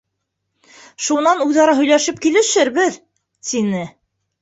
Шунан 1.09 1.45
үҙ-ара 1.45 1.77
һөйләшеп 1.83 2.19
килешербеҙ,— 2.27 3.01
тине. 3.53 3.89